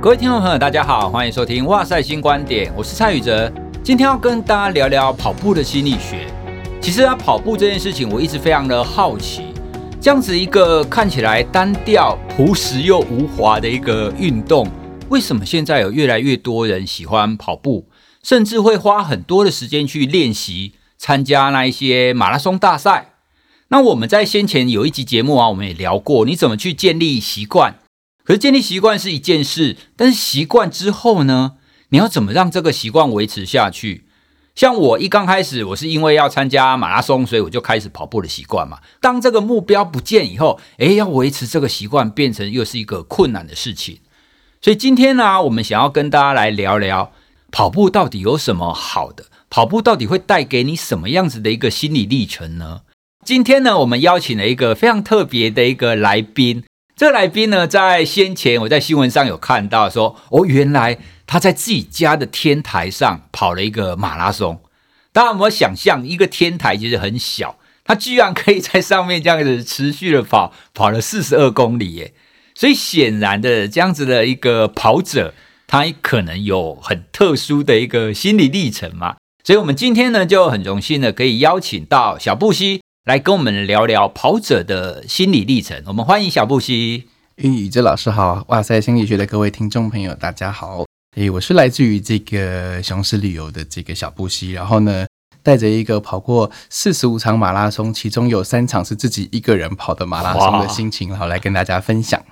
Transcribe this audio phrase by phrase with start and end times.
[0.00, 3.52] 各位听众朋友，大家好，欢迎收听《哇塞新观点》，我是蔡宇哲。
[3.82, 6.28] 今天要跟大家聊聊跑步的心理学。
[6.80, 9.46] 其实啊，跑步这件事情，我一直非常的好奇，
[10.00, 14.68] 这样子一个看起来单调、朴实又无华的一个运动，
[15.08, 17.88] 为什么现在有越来越多人喜欢跑步，
[18.22, 23.14] 甚至会花很多的时间去练习、参加那一些马拉松大赛？
[23.70, 27.74] 那我们在先前有一集节目啊，我们也聊过，你怎么去建立习惯？
[28.28, 31.54] 可是建立习惯是一件事，但是习惯之后呢？
[31.88, 34.04] 你要怎么让这个习惯维持下去？
[34.54, 38.80] 像我一刚开始，我是因为要参加马拉松，所以我就开始跑步的习惯嘛。
[39.00, 44.00] 当这个目标不见以后，诶，要维持这个习惯，变成又是一个困难的事情。
[44.60, 47.10] 所以今天呢，我们想要跟大家来聊聊
[47.50, 49.24] 跑步到底有什么好的？
[49.48, 52.82] 跑步到底会带给你什么样子的一个心理历程呢？
[53.24, 56.64] 今天呢，我们邀请了一个非常特别的一个来宾。
[56.98, 64.60] 这个来宾呢，在先前我在新闻上有看到说，哦，原来他在自己家的天台上跑了一个马拉松。
[65.12, 72.14] 大家有没有想象，一个天台其实很小，他居然可以在上面这样子持续的跑，跑了四十二公里耶！
[72.56, 75.34] 所以显然的，这样子的一个跑者，
[75.68, 79.14] 他可能有很特殊的一个心理历程嘛。
[79.44, 82.80] 所以，我们今天呢，就很荣幸的可以邀请到小布希。
[83.08, 85.82] 来跟我们聊聊跑者的心理历程。
[85.86, 87.08] 我们欢迎小布希。
[87.36, 90.84] 宇哲老师好，哇塞心理学的各位听众朋友，大家好。
[91.16, 95.06] 诶，我是来自于这个雄狮旅游的这个小布希，然后呢，
[95.42, 102.22] 带着一个跑过四十五场马拉松，其中有三场是自己一个人跑的马拉松的心情，好来跟大家分享。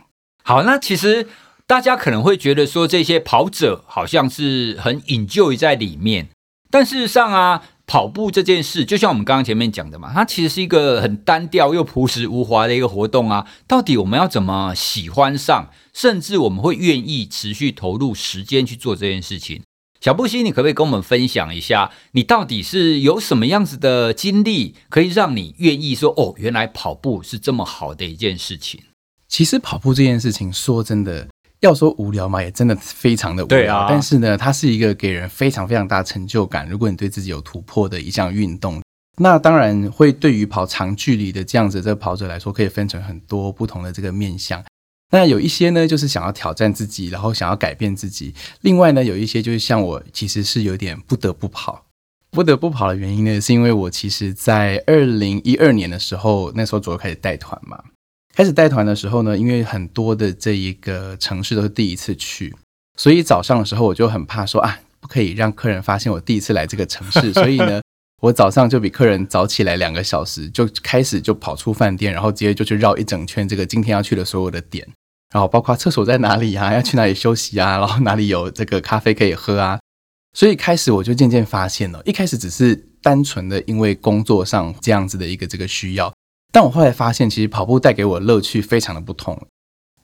[0.44, 1.26] 好，那其实
[1.66, 6.28] 大家可能会觉得说，这些跑者好像是很 enjoy 在里面，
[6.70, 7.62] 但事实上啊。
[7.86, 13.46] 跑步这件事，就像我们刚刚前面讲的嘛，它其实是一个很单调又朴实无华的一个活动啊。
[13.68, 19.62] 到底我们要怎么喜欢上，甚至我们会愿意持续投入时间去做这件事情？
[20.00, 28.80] 小布希，你可不可以跟我们分享一下，你到底是有什么样子的经历，可以让你愿意说，哦，原来跑步是这么好的一件事情？
[29.28, 31.28] 其实跑步这件事情，说真的。
[31.60, 33.76] 要说无聊嘛，也真的非常的无聊。
[33.78, 36.68] 啊，但是呢，它是一个给人非常非常大成就感。
[36.68, 38.82] 如果你对自己有突破的一项运动，
[39.18, 44.62] 那当然会对于跑长距离的这样子这个跑者来说，可以分成很多不同的这个面向。
[45.12, 48.34] 那有一些呢，就是想要挑战自己，然后想要改变自己。
[48.60, 51.86] 另外呢，有一些就是像我，其实是有点不得不跑。
[52.32, 57.82] 不得不跑的原因呢，是因为我其实在二零一二年的时候，那时候左右开始带团嘛。
[58.36, 62.54] 开始带团的时候呢，因为很多的这一个城市都是第一次去，
[62.94, 67.80] 所以早上的时候我就很怕说啊，不可以让客人发现我第一次来这个城市，所以呢，
[68.20, 74.86] 我早上就比客人早起来两个小时，就开始就跑出饭店，然后直接就去绕一整圈这个今天要去的所有的点，
[75.32, 79.80] 然后包括厕所在哪里啊，要去哪里休息啊，然后哪里有这个咖啡可以喝啊，
[80.34, 86.12] 所以开始我就渐渐发现了，一开始只是单纯的因为工作上这样子的一个这个需要。
[86.56, 89.38] 但我后来发现，其实跑步带给我的乐趣非常的不同。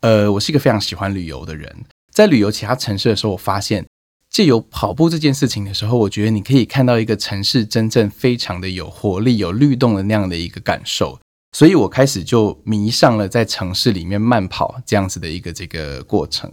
[0.01, 3.87] 呃，我是一个非常喜欢旅游的人，在旅游其他城市的时候，我发现
[4.29, 11.19] 借由跑步这件事情的时候，我觉得你可以看到一个城市真正非常的有活力、有律动的那样的一个感受。
[11.57, 16.53] 所以我开始就迷上了在城市里面慢跑这样子的一个这个过程。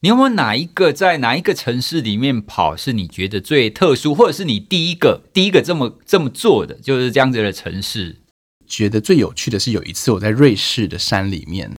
[0.00, 8.22] 你有没有哪一个在哪一个城市里面跑是你觉得最特殊，或者是你第一个第一个这么这么做的，就是这样子的城市？
[8.66, 11.70] 觉得最有趣的是有一次我在瑞士的山里面，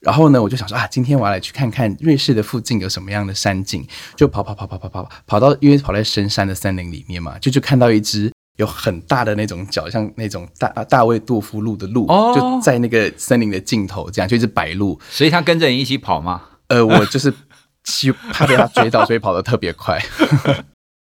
[0.00, 3.86] 然后呢，我就想说啊，今天我要来去看看瑞士的附近有什么样的山景，
[4.16, 16.42] 就跑跑跑跑跑跑跑到，因为跑在深山的森林里面嘛，就就看到一只有很大的那种脚，像那种大大卫杜夫鹿的鹿，哦，就在那个森林的尽头，这样就一只白鹿，所以他跟着你一起跑吗？
[16.68, 17.32] 呃，我就是
[18.32, 20.00] 怕被他追到，所以跑得特别快。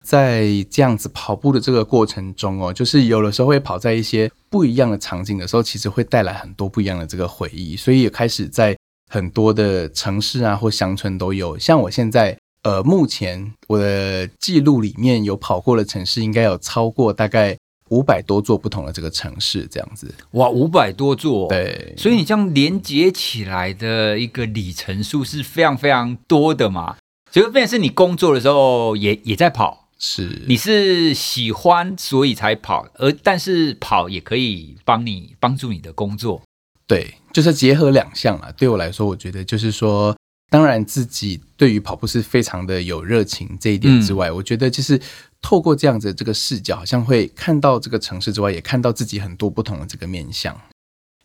[0.05, 8.77] 在这样子跑步的这个过程中哦，就是有的时候会跑在一些不一样的场景的时候，其实会带来很多不一样的这个回忆，所以也开始在
[9.11, 11.59] 很多的城市啊或乡村都有。
[11.59, 17.57] 像我现在呃，目前我的记录里面有跑过的城市，应该有超过大概
[17.89, 20.15] 五百多座不同的这个城市，这样子。
[20.33, 26.97] 哇，五百多座，对，所以你这样连接起来的一个里程数是非常非常多的嘛。
[27.33, 29.80] 所以变成是你工作的时候也也在跑。
[30.03, 36.43] 是，你是喜欢所以才跑，而但是跑也可以帮你帮助你的工作，
[36.87, 38.51] 对，就是结合两项啊。
[38.57, 40.17] 对我来说，我觉得就是说，
[40.49, 44.99] 当然自己对于跑步是非常的有热情这一点之外，嗯、我觉得就是
[45.43, 50.59] 透过这样子的这个视角，好像会看到这个城市之外，也看到自己很多不同的这个面相。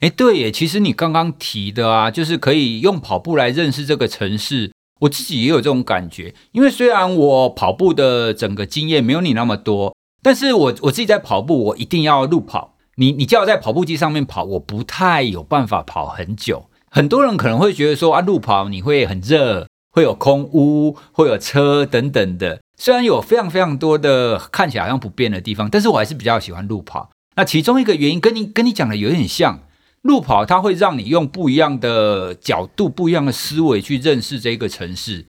[0.02, 4.75] 哎，对耶，其实你刚刚提的啊，就是可以用跑步来认识这个城市。
[5.02, 12.76] 我自己也有这种感觉，因为虽然我跑步的整个经验没有你那么多，但是我我自己在跑步，我一定要路跑。
[12.96, 16.70] 你你叫我在跑步机上面跑，我不太有办法跑很久。
[16.90, 22.62] 很多人可能会觉得说啊，路跑你会很热，会有空污，会有车等等的。
[22.78, 27.10] 虽然有非常非常多的看起来好像不便的地方，但是我还是比较喜欢路跑。
[27.36, 29.60] 那其中一个原因跟你跟你讲的有点像，
[30.06, 35.26] 路跑它会让你用不一样的角度、不一样的思维去认识这个城市。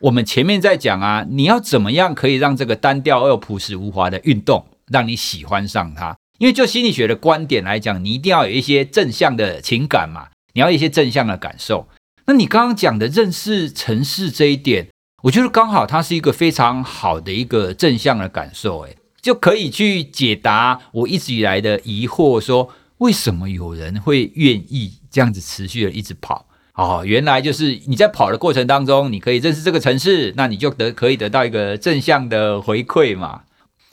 [0.00, 6.14] 我们前面在讲啊，你要怎么样可以让这个单调而又朴实无华的运动让你喜欢上它？
[6.38, 11.88] 因为就心理学的观点来讲，你一定要有一些正向的情感嘛，你要一些正向的感受。
[12.26, 14.88] 那你刚刚讲的认识城市这一点，
[15.22, 22.68] 我觉得刚好它是一个非常好的一个正向的感受，诶，就可以去解答我一直以来的疑惑，说
[23.00, 26.46] 为什么有人会愿意这样子持续的一直跑？
[26.74, 33.42] 哦，原来就是你在跑的过程当中，你可以认识这个城市，那你就得可以得到一个正向的回馈嘛。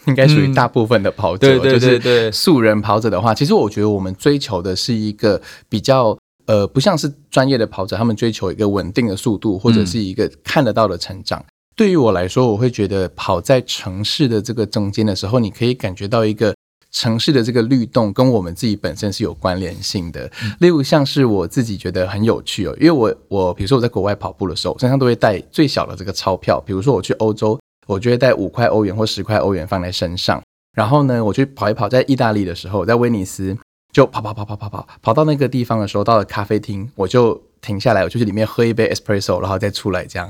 [0.06, 11.40] 应该属于大部分的跑者，嗯、对对对对，素人跑者的话，其实我觉得我们追求的是一个比较呃，不像是专业的跑者，他们追求一个稳定的速度，或者是一个看得到的成长。
[11.40, 16.56] 嗯、对于我来说，我会觉得跑在城市的这个中间的时候，你可以感觉到一个
[16.98, 20.26] 城市的这个律动跟我们自己本身是有关联性的。
[20.44, 27.60] 嗯、例如像是我自己觉得很有趣哦，因为我我比如说我在国外跑步的时候，身上都会带最小的这个钞票，比如说我去欧洲。
[27.88, 30.44] 我就会带五块欧元或十块欧元放在身上，
[30.76, 33.58] 然后呢，我去跑一跑，在意大利的时候，在威尼斯
[33.94, 40.30] 就跑跑跑跑跑跑跑到那个地方的时候，到了咖啡厅，我就停下来，我就去里面喝一杯 espresso，然后再出来这样。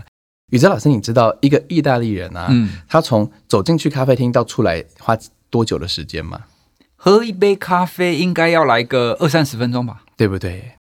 [0.52, 5.18] 宇哲老师，你知道一个意大利人啊，嗯，他从走进去咖啡厅到出来花
[5.50, 6.40] 多久的时间吗？
[7.08, 10.74] 喝一杯咖啡应该要来个二三十分钟吧，对不对？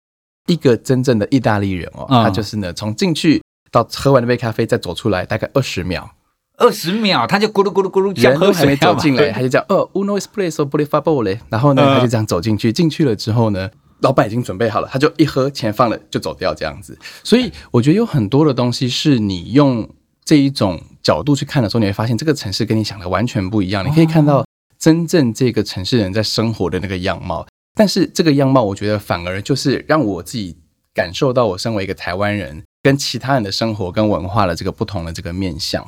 [0.47, 3.39] 一个真正的意大利人哦，嗯、他就是呢，从进去
[3.69, 6.09] 到喝完那杯咖啡再走出来，大概二十秒。
[6.57, 13.69] 二十秒，他就咕噜咕噜咕噜，人都还没走 进来，他就这样，哦，uno espresso per favore，然后呢，他就这样走进去，进去了之后呢，
[13.99, 16.97] 老板已经准备好了，他就一喝，钱放了就走掉，这样子。
[17.23, 19.87] 所以我觉得有很多的东西是你用
[20.23, 23.85] 这一种角度去看的时候，你会发现这个城市跟你想的完全不一样。
[23.85, 24.44] 你可以看到
[24.85, 30.55] 真正这个城市人在生活的那个样貌，但是这个样貌，我觉得反而就是让我自己
[30.93, 35.83] 感受到，我身为一个台湾人，跟其他人的生活跟文化的这个不同的这个面相。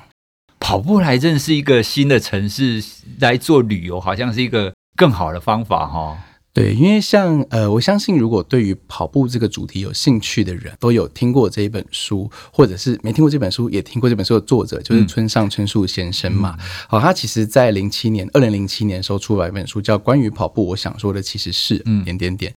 [0.59, 2.83] 跑步来认识一个新的城市，
[3.19, 6.17] 来做旅游，好像是一个更好的方法哈。
[6.57, 16.57] 对，因为像呃，我相信如果对于跑步这个主题有兴趣的人，都有听过这一本书，或者是没听过这本书，也听过这本书的作者，就是村上春树先生嘛。
[16.59, 22.51] 嗯、好，他其实在零七年，二零零七年时候出版一本书，叫《关于跑步》，我想说的其实是嗯点点点。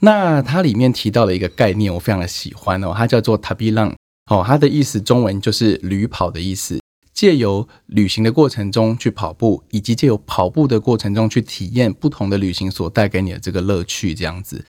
[0.00, 3.94] 那它里面提到了一个概念，我非常的喜欢哦，它叫做 “Tabi Run”，
[4.30, 6.80] 哦，它的意思中文就是驴跑的意思。
[7.14, 14.64] 借由旅行的过程中去跑步，以及借由跑步的过程中去体验不同的旅行所带给你的这个乐趣，这样子。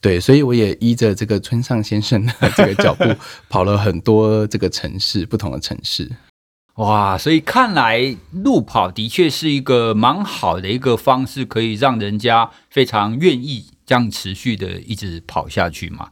[0.00, 3.04] 对，所以我也依着这个村上先生的 这个脚步，
[3.48, 6.10] 跑了很多这个城市，不同的城市。
[6.76, 16.10] 哇，所以看来路跑的确是一个蛮好的一个方式，可以让人家非常愿意这样持续的一直跑下去嘛。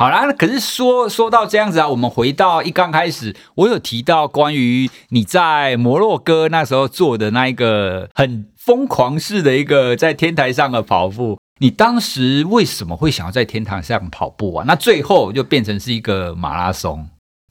[0.00, 14.64] 好啦，可是说说到这样子啊，我们回到一刚开始，我有提到关于你在摩洛哥那时候做的那一个很疯狂式的一个在天台上的跑步，你当时为什么会想要在天台上跑步啊？
[14.66, 17.06] 那最后就变成是一个马拉松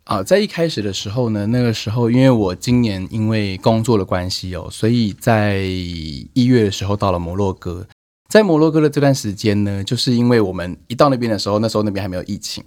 [0.06, 0.24] 啊。
[0.24, 7.86] 在一开始的时候呢，那个时候因为我今年因为工作的关系哦，所以在一月的时候到了摩洛哥。
[8.29, 12.63] 在摩洛哥的这段时间呢，就是因为我们一到那边的时候，那时候那边还没有疫情。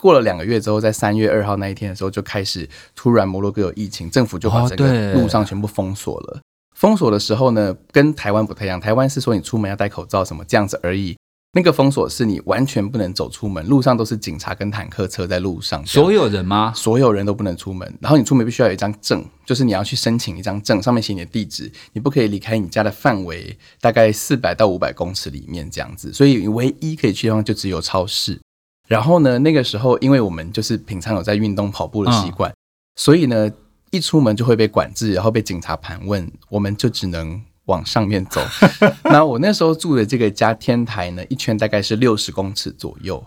[0.00, 2.66] 过了两个月之后，在三月二号那一天的时候，就开始
[2.96, 6.40] 突然摩洛哥有疫情，政府就把整个路上全部封锁了。
[6.74, 11.14] 封锁的时候呢，跟台湾不太一样，台湾是说你出门要戴口罩什么这样子而已。
[11.54, 15.84] 那个封锁是你完全不能走出门，路上都是警察跟坦克车在路上。
[15.84, 16.72] 所有人吗？
[16.74, 26.10] 所有人都不能出门，然后你出门必须要有一张证，就是你要去申请一张证，上面写你的地址，你不可以离开你家的范围大概四百到五百公尺里面这样子。
[26.10, 28.40] 所以你唯一可以去的地方就只有超市。
[28.88, 32.56] 然后呢，那个时候因为我们就是平常有在运动跑步的习惯，嗯、
[32.96, 33.52] 所以呢，
[33.90, 37.42] 一出门就会被管制，然后被警察盘问，我们就只能。
[37.66, 38.40] 往上面走，
[39.04, 43.24] 那我那时候住的这个家天台呢，一圈大概是六十公尺左右。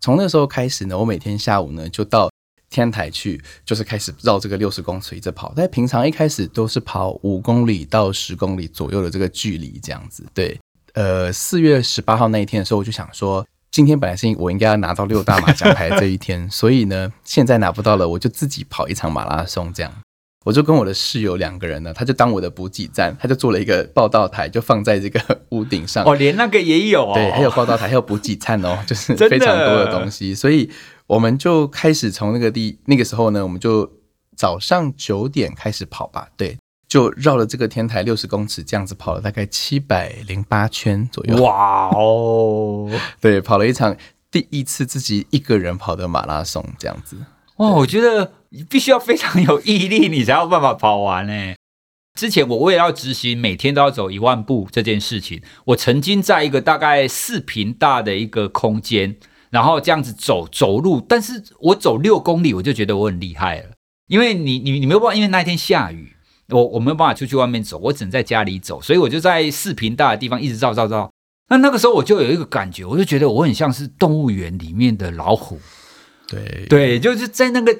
[0.00, 2.30] 从那时候开始呢，我每天下午呢就到
[2.68, 5.52] 天台去，就是开始绕这个六十公尺一直跑。
[5.56, 10.26] 但平常一开始都是跑五公里到十公里左右的这个距离，这样子。
[10.34, 10.58] 对，
[10.94, 19.72] 呃，四月十八号那一天的时候，我就想说，今天本来是我应该要拿到六大马奖牌这一天，所以呢，现在拿不到了，我就自己跑一场马拉松。
[19.72, 19.92] 这样，
[20.46, 26.04] 我就跟我的室友两个人呢，他就当我的补给站，他就做了一个报道台，就放在这个 屋顶上。
[26.04, 27.14] 哦，连那个也有哦。
[27.14, 30.32] 对，还有报道台，还有补给站哦， 就是非常多的东西。
[30.32, 30.70] 所以
[31.08, 33.90] 我们就开始从那个地那个时候呢，我们就
[34.36, 36.28] 早上九点开始跑吧。
[36.36, 36.56] 对。
[36.88, 41.42] 就绕了这个天台六十公尺，这样子跑了大概七百零八圈左右。
[41.42, 42.88] 哇哦！
[43.20, 43.94] 对，跑了一场
[44.30, 47.16] 第一次自己一个人跑的马拉松，这样子。
[47.56, 51.54] 哇，我觉得你必须要非常有毅力，你才有办法跑完呢。
[52.18, 59.16] 之前我为了要执行每天都要走一万步这件事情，我曾经在一个大概四平大的一个空间，
[59.50, 63.70] 然后这样子走走路，但是我走六公里，我就觉得我很厉害了，
[64.08, 66.14] 因为你你你没有办法，因为那一天下雨。
[66.50, 71.10] 我我没有办法出去外面走，我只能在家里走，所以我就在四平大的地方一直绕绕绕。
[71.50, 75.58] 那那个时候我就有一个感觉，我就觉得我很像是动物园里面的老虎，
[76.28, 77.76] 对对，就是在那个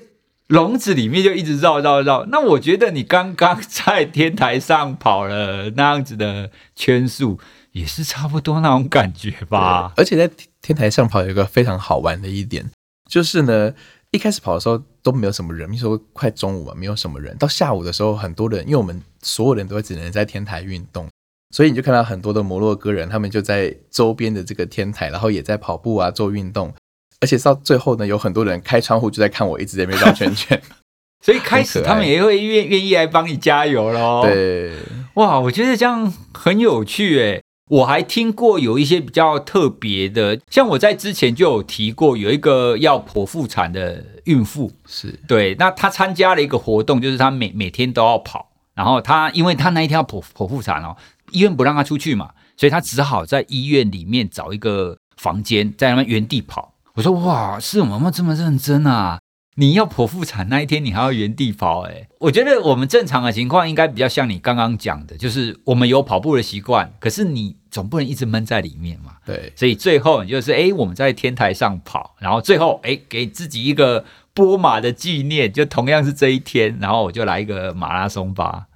[0.48, 2.26] 笼子里面就一直绕绕绕。
[2.26, 7.38] 那我觉得你刚刚在天台上跑了那样子的圈数，
[7.72, 9.92] 也是差不多那种感觉吧。
[9.96, 12.70] 而且在天台上跑有一个非常好玩的一点，
[13.10, 13.74] 就是呢。
[14.12, 17.36] 一开始跑的时候都没有什么人，那时候快中午了，没有什么人。
[17.36, 21.08] 到下午的时候，很多人，因为我们所有人都只能在天台运动，
[21.50, 26.72] 所以你就看到很多的摩洛哥人，他们就在周边的这个天台，然后也在跑步啊，做运动。
[27.20, 30.60] 而且到最后呢，有很多人开窗户就在看我一直在那边绕圈圈，
[31.24, 34.22] 所以开始他们也会愿愿意来帮你加油喽。
[34.22, 34.72] 对，
[35.14, 37.42] 哇，我觉得这样很有趣诶。
[37.68, 50.96] 我还听过有一些比较特别的，像我在之前就有提过，有一个要剖腹产的孕妇，是对，那她参加了一个活动，就是她每每天都要跑，然后她因为她那一天要剖剖腹产哦，
[51.32, 56.75] 医院不让她出去嘛，所以她只好在医院里面找一个房间，在那边原地跑。
[56.96, 59.18] 我说哇，是我们这么认真啊？
[59.56, 61.82] 你要剖腹产那一天，你还要原地跑？
[61.82, 69.12] 哎，我觉得我们正常的情况应该比较像你刚刚讲的，就是我们有跑步的习惯，可是你总不能一直闷在里面嘛。
[69.26, 78.66] 对，所以最后你就是哎，我们在天台上跑，然后最后哎，给自己一个波马的纪念，就同样是这一天，然后我就来一个马拉松吧。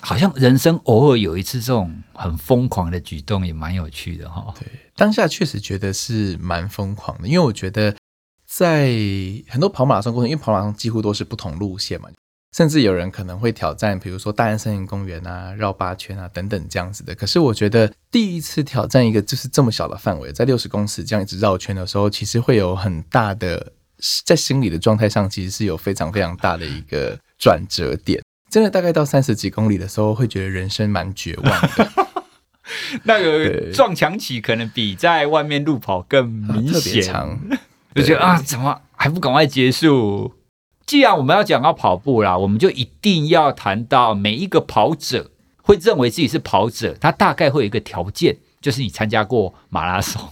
[0.00, 4.52] 好像人生偶尔有一次这种很疯狂的举动，也蛮有趣的哈。
[4.58, 4.66] 对，
[4.96, 7.94] 当下确实觉得是蛮疯狂的，因为我觉得。
[8.46, 8.92] 在
[9.48, 12.08] 很多跑马拉松过程，因为跑马拉松几乎都是不同路线嘛，
[12.56, 17.12] 甚至有人可能会挑战，比如说大安森林公园啊、绕八圈啊等等这样子的。
[17.16, 23.72] 可是我觉得第一次挑战一个就是这么小的范围，在六十公尺这样一直绕圈的时候，其实会有很大的
[24.24, 28.22] 在心理的状态上，其实是有非常非常大的一个转折点。
[28.50, 32.03] 真的大概到三十几公里的时候，会觉得人生蛮绝望的。
[33.04, 37.02] 那个撞墙期可能比在外面路跑更明显。
[37.94, 40.34] 就觉得啊，怎么还不赶快结束？
[40.84, 45.30] 既然我们要讲到跑步啦，我们就一定要谈到每一个跑者
[45.62, 50.28] 会认为自己是跑者，他大概会有一个条件，就是你参加过马拉松。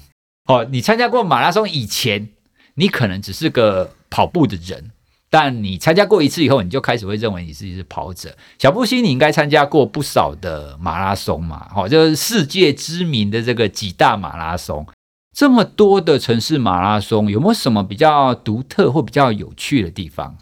[0.46, 2.28] 哦，你参加过马拉松以前，
[2.74, 4.90] 你可能只是个跑步的人，
[5.32, 8.36] 但你参加过一次以后，你就开始会认为你自己是跑者。
[8.58, 11.70] 小布希，你应该参加过不少的马拉松嘛？
[11.74, 14.86] 哦，就是世界知名的这个几大马拉松。
[15.34, 20.36] 这么多的城市马拉松，有没有什么比较独特或比较有趣的地方？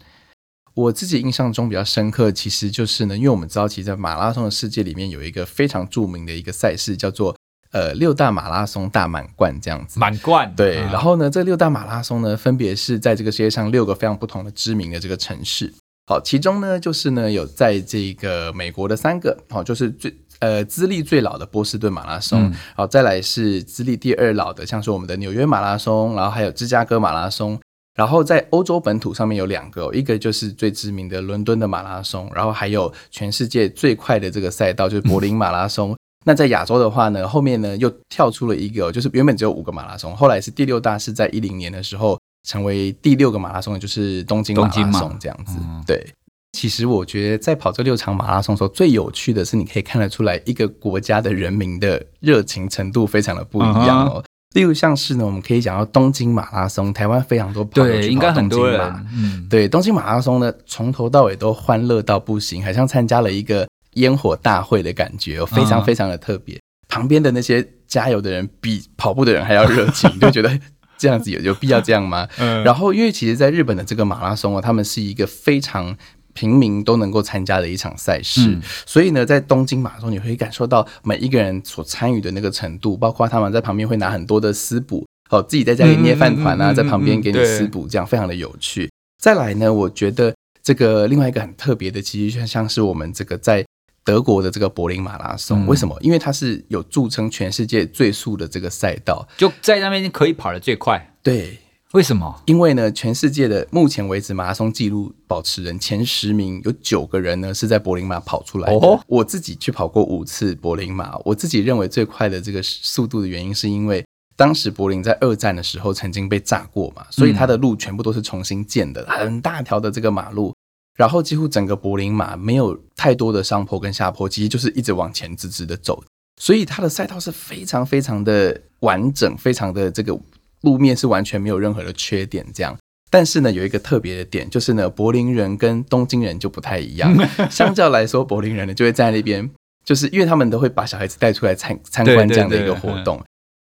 [0.73, 7.33] 我自己印象中比较深刻，其实就是呢，因为我们知道，其实在马拉松的世界里面有一个非常著名的一个赛事，叫做
[7.71, 9.99] 呃六大马拉松大满贯这样子。
[9.99, 15.73] 满贯对，然后呢，这六大马拉松呢，分别是在这个世界上六个非常不同的知名的这个城市。
[16.07, 20.15] 好，其中呢，就是呢有在这个美国的三个，好，就是最。
[20.39, 27.61] 呃，资历最老的波士顿马拉松，嗯、好，再来是资历第二老的，像是我们的纽约马拉松，然后还有芝加哥马拉松，
[27.93, 35.91] 然后在欧洲本土上面有两个，一个就是最知名的伦敦的马拉松，然后还有全世界最快的这个赛道就是柏林马拉松。
[35.91, 46.05] 嗯、那在亚洲的话呢，后面呢又跳出了一个，就是原本只有五个马拉松，后来是第六大是在一零年的时候成为第六个马拉松，就是东京马拉松这样子，嗯、对。
[46.53, 54.21] 其实我觉得，在跑这六场马拉松的时候，最有趣的是，你可以看得出来一个国家的人民的热情程度非常的不一样哦。
[54.21, 54.25] Uh.
[54.55, 66.55] 例如像是呢，我们可以讲到东京马拉松，台湾非常多跑友去跑东京马，嗯，对，东京马拉松呢，从头到尾都欢乐到不行，好像参加了一个烟火大会的感觉，非常非常的特别。
[66.55, 66.59] Uh.
[66.89, 70.59] 旁边的那些加油的人比跑步的人还要热情， 就觉得
[70.97, 72.27] 这样子有有必要这样吗？
[72.37, 72.65] 嗯、uh，huh.
[72.65, 75.97] 然后因为其实，在日本的这个马拉松啊，他们是一个非常。
[76.33, 88.89] 平民都能够参加的一场赛事，嗯、所以呢，在东京马拉松，你会感受到每一个人所参与的那个程度，包括他们在旁边会拿很多的丝补，哦，自己在家里捏饭团啊，在旁边给你食补，这样非常的有趣。
[89.21, 90.33] 再来呢，我觉得
[90.63, 93.65] 这个另外一个很特别的，其实就像是我们这个在
[94.03, 95.97] 德国的这个柏林马拉松，为什么？
[96.01, 101.13] 因为它是有著称全世界最速的这个赛道，就在那边可以跑得最快。
[101.21, 101.59] 对。
[101.93, 102.41] 为什么？
[102.45, 108.79] 因为呢，全世界的目前为止马拉松纪录保持人前十名有九个人呢是在柏林马跑出来的。
[108.79, 114.05] 哦，我自己去跑过五次柏林马，我自己认为最快的这个速度的原因，是因为
[114.37, 120.55] 当时柏林在二战的时候曾经被炸过嘛，所以它的路全部都是重新建的，很大条的这个马路，
[121.01, 126.03] 然后几乎整个柏林马没有太多的上坡跟下坡，其实就是一直往前直直的走，
[126.39, 130.15] 所以它的赛道是非常非常的完整，非常的这个。
[130.61, 132.77] 路面是完全没有任何的缺点，这样。
[133.09, 137.11] 但是呢，有一个特别的点，就是呢，柏林人跟东京人就不太一样。
[137.49, 139.49] 相较来说，柏林人呢就会在那边，
[139.83, 143.19] 就是因为他们都会把小孩子带出来参参观这样的一个活动，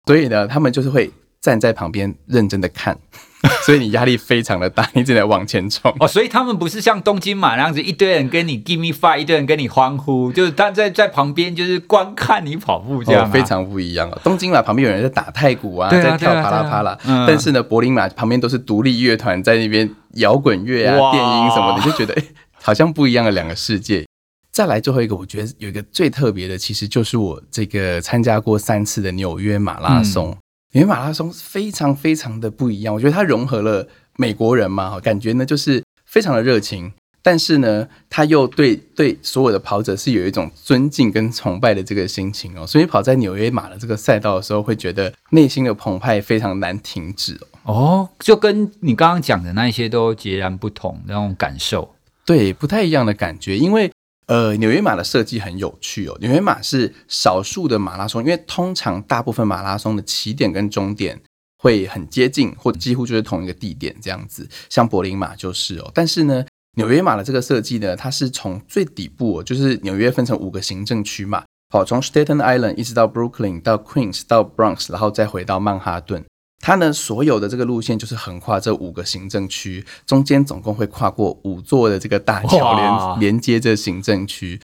[0.07, 2.97] 所以呢，他们就是会站在旁边认真的看。
[3.63, 6.07] 所以你压力非常的大，你只能往前冲哦。
[6.07, 14.19] 所以他们不是像东京马那样子，一堆人跟你 give me five，一堆人跟你欢呼，就是他在在旁边就是观看你跑步这样、啊哦，非常不一样哦。
[14.23, 22.23] 东京马旁边有人在打太鼓啊，在跳啪啦啪啦，但是呢，柏林马旁边都是独立乐团在那边摇滚乐啊、电音什么的，你就觉得哎，
[22.61, 24.05] 好像不一样的两个世界。
[24.51, 30.31] 再来最后一个，我觉得有一个最特别的，其实就是我这个参加过三次的纽约马拉松。
[30.31, 30.37] 嗯
[30.77, 36.93] 纽约马拉松非常非常的不一样，我觉得它融合了美国人嘛，感觉呢就是非常的热情，
[37.23, 47.73] 但是呢，他又对对所有的跑者是有一种尊敬跟崇拜的这个心情哦，所以跑在纽约马的这个赛道的时候，会觉得内心的澎湃非常难停止哦。
[47.73, 53.91] 哦，就跟你刚刚讲的那些都截然不同那种感受，对，不太一样的感觉，因为。
[54.27, 56.17] 呃，纽约马的设计很有趣哦。
[56.19, 61.21] 纽约马是少数的马拉松，因为通常大部分马拉松的起点跟终点
[61.57, 64.47] 会很接近，或几乎就是同一个地点这样子。
[64.69, 65.89] 像柏林马就是哦。
[65.93, 76.25] 但是呢，纽约马的这个设计呢，它是从最底部，就是纽约分成五个行政区嘛，好，从 Staten Island 一直到 Brooklyn 到 Queens 到 Bronx，然后再回到曼哈顿。
[76.59, 84.59] 它呢，所有的这个路线就是横跨这五个行政区，中间总共会跨过五座的这个大桥连连接这行政区。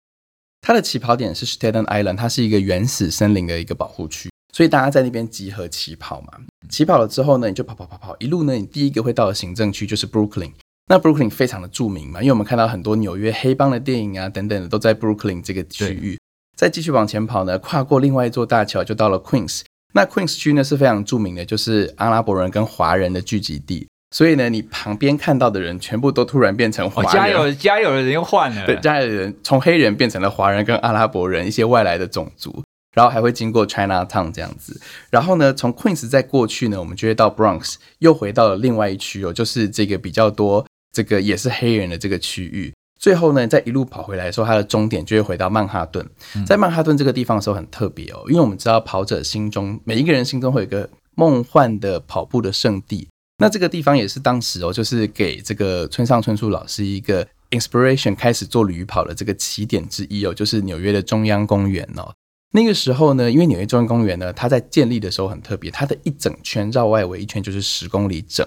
[0.62, 6.32] 它的起跑点是 Staten Island，它是一个原始森林的一个保护区，所以大家在那边集合起跑嘛。
[6.68, 10.52] 起跑了之后呢，你就跑跑跑跑，一路呢，你第一个会到的行政区就是 Brooklyn。
[10.88, 16.18] 那 Brooklyn 非常的著名嘛，因为我们看到很多纽约黑帮的电影啊等等的都在 Brooklyn 这个区域。
[16.56, 19.62] 再继续往前跑呢，跨过另外一座大桥就到了 Queens。
[19.92, 32.62] 那 Queens 区呢是非常著名的，就是阿拉伯人跟华人的聚集地，所以呢，你旁边看到的人全部都突然变成华人，加油，加油的人又换了，对，加油的人从黑人变成了华人跟阿拉伯人，一些外来的种族，
[32.94, 42.72] 然后还会经过 Chinatown 这样子，然后呢，从 Queens 再过去呢，我们就会到 Bronx，又回到了另外一区哦，就是这个比较多这个也是黑人的这个区域。
[43.02, 46.08] 最后呢，在一路跑回来的时候，它的终点就会回到曼哈顿。
[46.46, 53.08] 在曼哈顿这个地方的时候很特别哦，因为我们知道跑者心中每一个人心中会有一个梦幻的跑步的圣地。
[53.38, 62.14] 那这个地方也是当时哦，就是给这个村上春树老师一个 inspiration 开始做旅跑的这个起点之一哦，就是纽约的中央公园哦。
[62.52, 68.46] 那个时候呢，因为纽约中央公园呢，它在建立的时候很特别，它的一整圈绕外围一圈就是十公里整。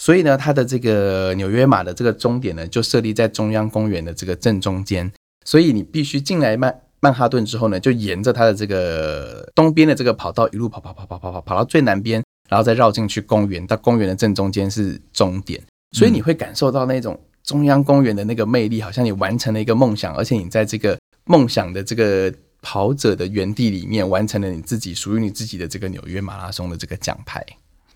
[0.00, 5.12] 所以呢，它的这个纽约马的这个终点呢，就设立在中央公园的这个正中间。
[5.44, 15.62] 所以你必须进来曼曼哈顿之后呢，就沿着它的这个东边的这个跑道一路跑跑跑跑跑跑跑到最南边，然后再绕进去公园，到公园的正中间是终点。
[15.94, 22.32] 所以你会感受到那种中央公园的那个魅力，好像你完成了一个梦想，而且你在这个梦想的这个
[22.62, 27.44] 跑者的原地里面，完成了你自己属于你自己的这个纽约马拉松的这个奖牌。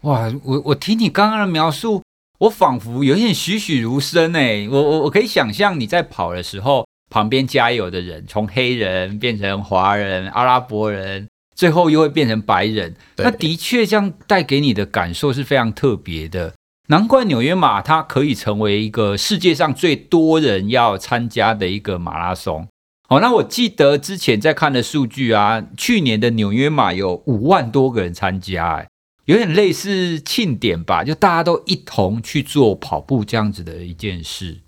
[0.05, 2.03] 哇，我我听你刚刚的描述，
[2.40, 4.69] 我仿佛有点栩栩如生哎！
[4.71, 12.95] 我我我可以想象你在跑的时候，旁边加油的人从黑人变成华人、阿拉伯人，最后又会变成白人。
[13.17, 16.53] 那的确，这样带给你的感受是非常特别的。
[16.88, 22.69] 难怪纽约马它可以成为一个世界上最多人要参加的一个马拉松。
[23.09, 28.87] 好，那我记得之前在看的数据啊，去年的纽约马有五万多个人参加哎。
[29.27, 34.61] 有点类似庆典吧，就大家都一同去做跑步这样子的一件事。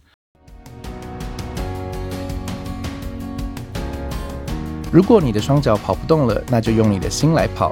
[4.91, 7.71] 如果你的双脚跑不动了，那就用你的心来跑。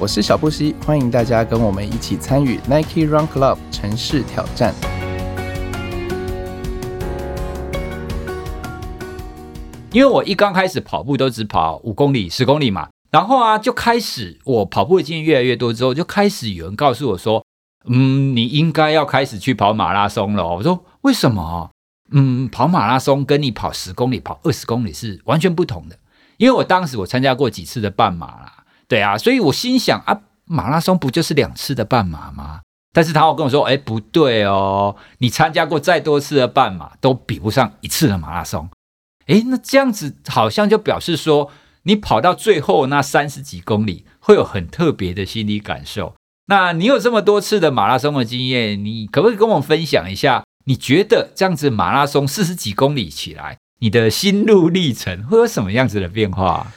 [0.00, 4.74] 我是小布希，欢迎大家跟我们一起参与 Nike Run Club 城市挑战。
[9.92, 12.88] 因为我一刚开始跑步都只跑五公里、十公里嘛。
[13.10, 17.42] 然后啊，就开始我跑步的经验越来越多之后，就开始有人告诉我说
[17.88, 21.70] ：“嗯，你应该要开始去跑马拉松了。”我说：“为什么？
[22.10, 25.96] 嗯，跑马拉松跟你跑十公里、跑二十公里是完全不同的。
[26.36, 32.60] 因为我当时我参加过几次的半马啦，对啊，所以我心想啊，马拉松不就是两次的半马吗？
[32.92, 38.68] 但是他会跟我说：“哎，不对哦，你参加过再多次的半马，都比不上一次的马拉松。
[39.26, 41.50] 哎，那这样子好像就表示说。”
[41.88, 46.14] 你跑到最后那三十几公里，会有很特别的心理感受。
[46.48, 50.44] 那你有这么多次的马拉松的经验，你可不可以跟我分享一下？
[50.66, 56.70] 你觉得这样子马拉松四十几公里起来，你的心路历程会有什么样子的变化？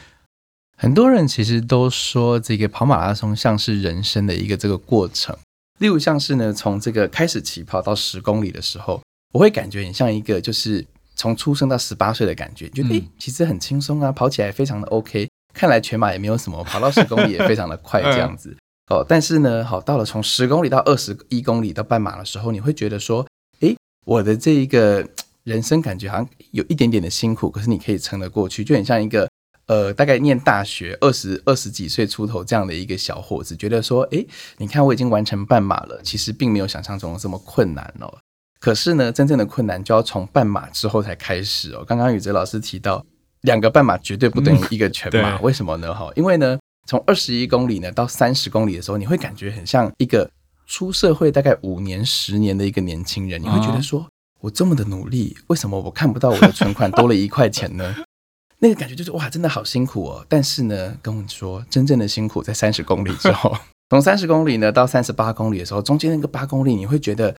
[0.77, 5.37] 很多人其实都说，这个跑马拉松像是人生的一个这个过程。
[5.79, 9.01] 例如像是呢，从这个开始起跑到十公里的时候，
[9.33, 10.85] 我会感觉很像一个就是。
[11.21, 15.29] 从出生到十八岁的感觉，觉得诶，其实很轻松啊，跑起来非常的 OK。
[15.53, 18.57] 看来全马也没有什么，跑到十公里也非常的快，这样子
[18.89, 19.05] 哦。
[19.07, 23.23] 但是呢，好，到了从十公里到二十一公里到半马的时候，你会觉得说，
[23.59, 25.07] 诶，我的这一个
[25.43, 29.29] 人生感觉好像有一点点的辛苦，可是你可以撑得过去，就很像一个
[29.67, 34.25] 呃，大概念大学二十二十几岁出头这样的一个小伙子，觉得说，诶，
[34.57, 38.11] 你看我已经完成半马了，其实并没有想象中的这么困难哦。
[38.61, 41.83] 可是呢，真正的困难就要从半马之后才开始哦。
[41.83, 43.03] 刚刚宇哲老师提到，
[43.41, 45.91] 两个半马绝对不等于一个全马，嗯、为什么呢？
[45.91, 50.29] 哈，因为呢，从二十一公里呢到三十公里的时候，你会感觉很像一个
[50.67, 54.07] 出社会大概五年、十年的一个年轻人，你会觉得说，
[54.41, 57.95] 我这么的努力，为什么我看不到我的存款多了一块钱呢？
[58.61, 60.23] 那个感觉就是哇，真的好辛苦哦。
[60.29, 63.57] 但是呢，跟我说，真正的辛苦在三十公里之后，
[63.89, 67.35] 从三十公里呢到三十八公里的时候，中间那个八公里，你会觉得。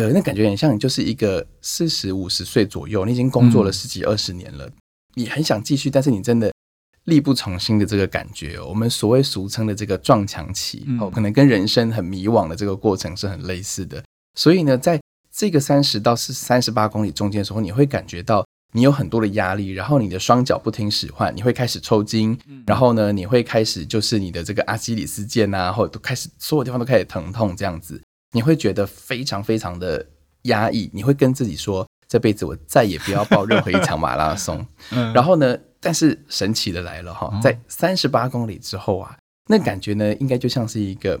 [0.00, 4.72] 呃，那感觉很像你就是一个四十五十岁左右，你已经工作了十几二十年了，嗯、
[5.16, 6.50] 你很想继续，但是你真的
[7.04, 14.02] 力不从心的这个感觉，哦，我们所谓俗称的这个撞墙期，哦，可能跟人生很迷惘的这个过程是很类似的。
[14.38, 14.98] 所以呢，在
[15.30, 28.00] 这个三十到四三十八公里中间的时候，你会感觉到你有很多的压力，然后你的双脚不听使唤，你会开始抽筋，然后呢，你会开始就是你的这个阿基里斯腱啊，或者都开始所有地方都开始疼痛这样子。
[28.32, 30.06] 你会觉得非常非常的
[30.42, 34.64] 压抑，你会跟自己说，这辈子我再也不要报任何一场马拉松。
[34.92, 39.16] 嗯然后呢，但是神奇的来了哈，在三十八公里之后啊，
[39.48, 41.20] 那感觉呢，应该就像是一个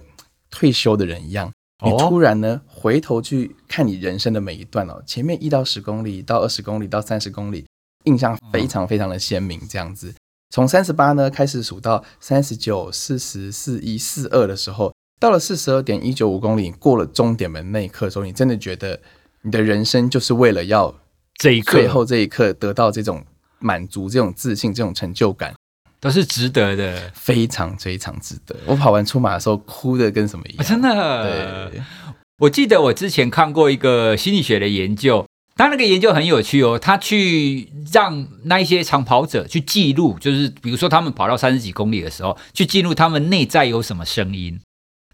[0.50, 1.52] 退休的人一样，
[1.84, 7.66] 你突然呢回头去看你人生的每一段哦，前面一到十公里到二十公里到三十公里，
[8.04, 10.14] 印象非常非常的鲜明，这样子。
[10.50, 14.92] 从三十八呢开始数到三十九、四十、四一、四二的时候。
[15.20, 18.98] 到了四十二点一九五公里，过了终点门那一刻的时候，你真的觉得
[19.42, 20.92] 你的人生就是为了要
[21.34, 23.22] 这一刻，最后这一刻得到这种
[23.58, 25.54] 满足、这种自信、这种成就感，
[26.00, 28.56] 都是值得的，非常非常值得。
[28.64, 31.70] 我跑完出马的时候，哭的跟什么一样，真的。
[31.70, 31.82] 对，
[32.38, 44.58] 我记得我之前看过一个心理学的研究，他那个研究很有趣哦，他去让那一些长跑者去记录，就是比如说他们跑到三十几公里的时候，去记录他们内在有什么声音。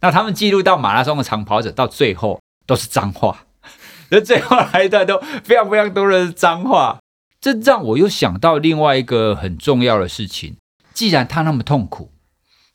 [0.06, 3.44] 那他们记录到马拉松的长跑者到最后都是脏话，
[4.10, 7.00] 那最后来一段都非常非常多的脏话，
[7.40, 10.54] 这让我又想到另外一个很重要的事情：
[10.94, 12.12] 既然他那么痛苦，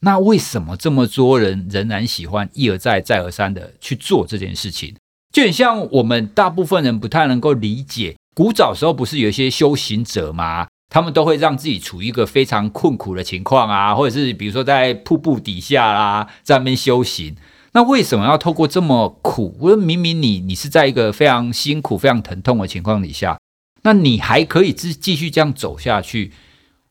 [0.01, 4.97] 那为什么这么多人仍然喜欢一而再、再而三的去做这件事情？
[5.33, 10.67] 就很像我们大部分人不太能够理解，古早时候不是有一些修行者吗？
[10.91, 17.37] 他们都会让自己处于一个非常困苦的情况啊，或者是比如说在瀑布底下啦，在那边修行。
[17.71, 19.55] 那为什么要透过这么苦？
[19.61, 23.39] 我说明明你你是在一个非常辛苦、非常疼痛的情况底下，
[23.83, 26.33] 那你还可以继继续这样走下去？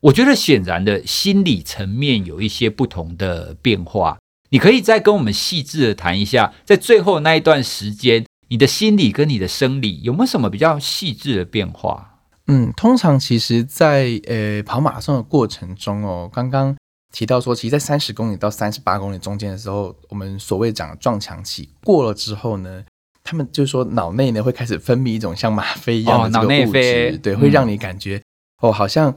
[0.01, 4.17] 我觉得显然的心理层面有一些不同的变化。
[4.49, 12.10] 你可以再跟我们细致的谈一下，在最后那一段时间，你的心理跟你的生理有没有什么比较细致的变化？
[12.51, 16.77] 嗯，通常其实在，在呃跑马拉松的过程中哦，刚刚
[17.13, 22.85] 提到说，其实，在三十公里到三十八公里中间的时候，我们所谓讲的撞墙期过了之后呢，
[23.23, 28.23] 他们就说脑内呢会开始分泌一种像吗啡一样的这个物质，对，会让你感觉、嗯、
[28.63, 29.15] 哦好像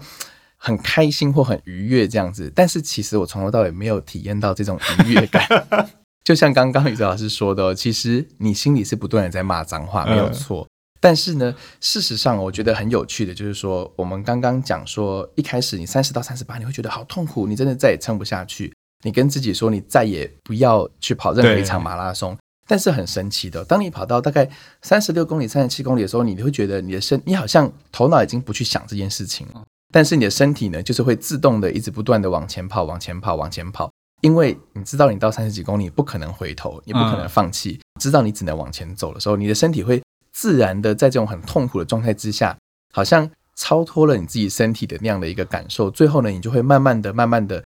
[0.57, 2.51] 很开心或很愉悦这样子。
[2.55, 5.43] 但是其实我从头到尾没有体验到这种愉悦感，
[6.23, 10.67] 就像刚刚宇哲老师说的，其实你心里是不断的在骂脏话，没有错。
[11.03, 18.73] 嗯但是呢，事实上，我觉得很有趣的，就是说，我们刚刚讲说，一开始你三十到三十八，你会觉得好痛苦，你真的再也撑不下去。
[19.03, 22.37] 你跟自己说，你再也不要去跑任何一场马拉松。
[22.65, 24.49] 但是很神奇的，当你跑到大概
[24.81, 29.61] 三十六公里、三十七公里的时候，你会觉得你的身，你好像头脑已经不去想这件事情了。
[29.91, 40.01] 但是你的身体呢，就是会自动的一直不断的往前跑，往前跑，往前跑，因为你知道你到三十几公里不可能回头，你不可能放弃，嗯、知道你只能往前走的时候，你的身体会
[40.33, 42.57] 自然的在这种很痛苦的状态之下，
[42.91, 47.63] 好像超脱了你自己身体的那样的一个感受，最后呢，你就会慢慢的、慢慢的，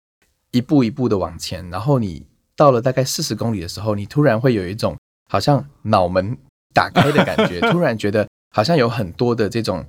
[0.49, 4.97] 一步一步的往前，然后你到了大概四十公里的时候，你突然会有一种
[5.29, 6.37] 好像脑门
[6.73, 8.27] 打开的感觉，突然觉得。
[8.55, 9.83] 好像有很多的这种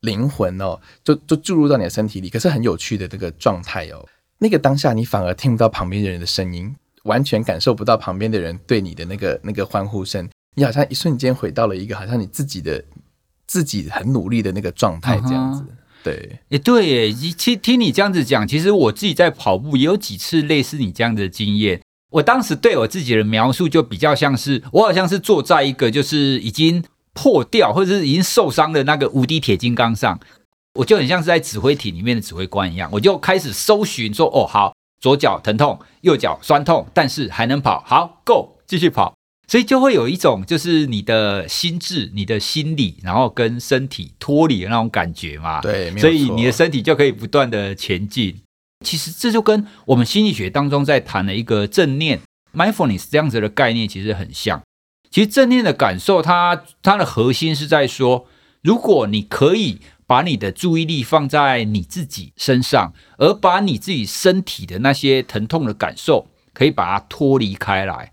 [0.00, 4.04] 灵魂哦，就就注入到你的身体里，可是很有趣的这个状态哦。
[4.38, 10.28] 那个当下，你反而听不到旁边的人的声音，完全感受不到旁边的人对你的那个那个欢呼声。
[10.54, 12.84] 你好像一瞬间回到了一个好像你自己的
[13.46, 15.64] 自己很努力的那个状态这样子。
[16.02, 17.32] 对，也对耶。
[17.36, 21.80] 听听你这样子讲，其实我自己在跑步也有几次类似你这样的经验。
[22.10, 26.84] 我当时对我自己的描述就比较像是，我好像是坐在一个就是已经。
[27.14, 30.18] 破掉或者是已经受伤的那个无敌铁金刚上，
[30.76, 39.12] 我就很像是在指挥艇里面的指挥官一样，我就开始搜寻说：“哦，好，左脚疼痛，右脚酸痛，但是还能跑，好，Go，继续跑。”
[39.48, 45.60] 所以就会有一种就是你的心智、你的心理，然后跟身体脱离的那种感觉嘛。
[45.60, 48.40] 对，所以你的身体就可以不断的前进。
[48.84, 52.20] 其实这就跟我们心理学当中在谈的一个正念
[52.54, 54.62] （mindfulness） 这样子的概念其实很像。
[55.10, 58.26] 其实正念的感受它，它它的核心是在说，
[58.62, 68.12] 如果你可以把你的注意力放在你自己身上，而把你自己身体的那些疼痛的感受，可以把它脱离开来，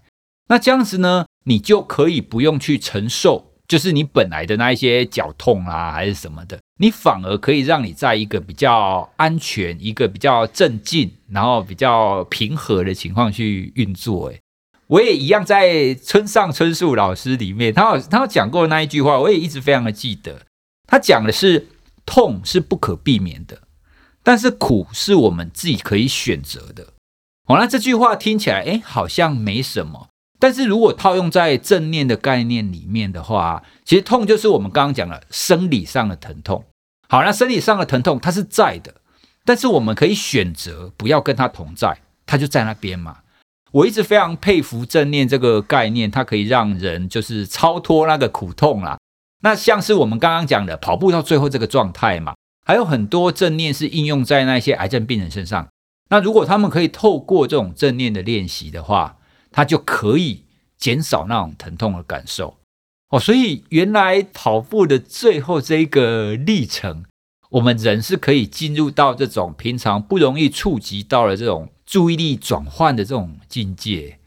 [0.49, 14.29] 那这样子呢，你就可以不用去承受，就是你本来的那一些绞痛啊，还是什么的，你反而可以让你在一个比较安全、一个比较镇静，然后比较平和的情况去运作。
[14.29, 14.39] 诶
[14.87, 20.41] 我也一样，在村上春树老师里面，他有他有讲过那一句话，我也一直非常的记得。
[20.87, 21.67] 他讲的是
[22.07, 23.61] 痛是不可避免的，
[24.23, 26.93] 但是苦是我们自己可以选择的。
[27.45, 30.07] 好，那这句话听起来，哎，好像没什么。
[30.39, 36.63] 但是如果套用在正念的概念里面的话，其实痛就是我们刚刚讲的生理上的疼痛。
[37.09, 38.95] 好，那生理上的疼痛它是在的，
[39.43, 43.17] 但是我们可以选择不要跟它同在，它就在那边嘛。
[43.71, 48.97] 我一直非常佩服正念这个概念，它可以让人就是超脱那个苦痛啦。
[49.43, 52.33] 那像是我们刚刚讲的跑步到最后这个状态嘛，
[52.65, 55.67] 还有很多正念是应用在那些癌症病人身上。
[56.09, 59.17] 那如果他们可以透过这种正念的练习的话，
[59.51, 60.43] 他就可以
[60.77, 62.57] 减少那种疼痛的感受。
[63.09, 67.05] 哦，所以原来跑步的最后这一个历程，
[67.49, 71.69] 我们人是可以进入到这种平常不容易触及到的这种。
[71.89, 74.19] 注意力转换的这种境界，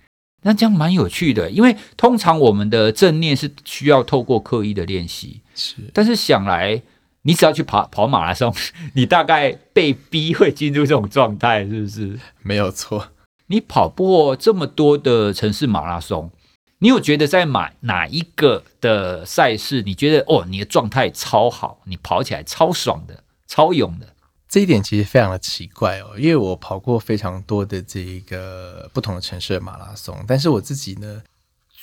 [0.42, 1.48] 那这样蛮有趣的。
[1.48, 5.76] 因为通常我们的正念是需要透过刻意的练习，是。
[5.94, 6.82] 但是想来，
[7.22, 8.52] 你只要去跑跑马拉松，
[8.96, 12.18] 你大概被逼会进入这种状态，是不是？
[12.42, 13.11] 没有错。
[13.52, 16.30] 你跑过这么多的城市马拉松，
[16.78, 24.14] 你有觉得在哪哪一个的赛事，你觉得哦，你的状态超好，你跑起来超爽的，超勇的？
[24.48, 31.22] 这一点其实非常的奇怪哦，因为我跑过非常多的这个不同的城市的马拉松，但是我自己呢，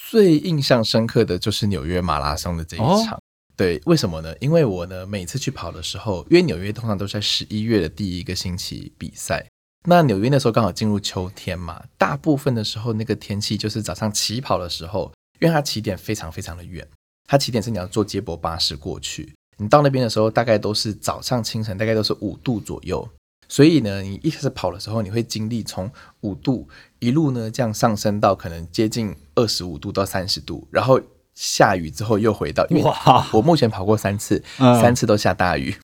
[0.09, 3.13] 最印象深刻的就是纽约马拉松的这一场。
[3.13, 3.21] 哦、
[3.55, 4.35] 对，为什么呢？
[4.39, 9.45] 因为我呢每次去跑的时候，因为纽约通常都是在十一月的第一个星期比赛，
[9.85, 16.87] 那纽约那时候刚好进入秋天嘛，大部分的时候那个天气就是早上起跑的时候，因为它起点非常非常的远，
[17.27, 19.33] 它起点是你要坐接驳巴士过去。
[19.57, 23.07] 你到那边的时候，大概都是早上清晨，大概都是五度左右。
[23.47, 26.67] 所以呢，你一开始跑的时候，你会经历从五度
[26.99, 31.01] 一路呢这样上升到可能接近二十五度到三十度，然后
[31.33, 32.65] 下雨之后又回到。
[32.83, 33.27] 哇！
[33.33, 35.75] 我目前跑过三次，三次都下大雨。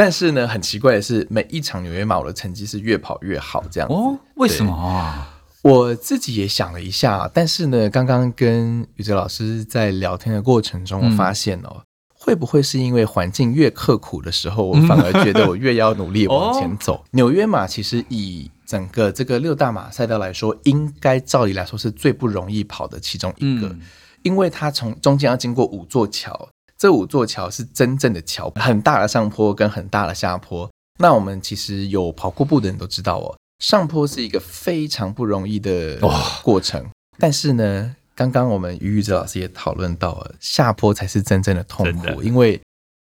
[0.00, 3.88] 嗯、但是呢，很奇怪的是，每一场纽约马我的成绩是越跑越好，这样。
[3.90, 5.42] 哦，为什么啊？
[5.62, 11.68] 我自己也想了一下，但是呢，刚刚跟宇哲老师在聊天的过程中，我发现哦。
[11.76, 11.82] 嗯
[12.22, 17.02] 会不会是因为环境越刻苦的时候，我反而觉得我越要努力往前走？
[17.12, 23.74] 纽约马其实以整个这个六大马赛道来说，应该照理来说是最不容易跑的其中一个，
[24.20, 30.70] 因为它从中间要经过五座桥，这五座桥是真正的桥，很大的上坡跟很大的下坡。
[30.98, 35.98] 那我们其实有跑过步的人都知道哦，上坡是一个非常不容易的
[36.42, 36.88] 过程，
[37.18, 37.94] 但是呢。
[38.12, 42.60] 刚刚我们于宇哲老师也讨论到了，下坡才是真正的痛苦，因为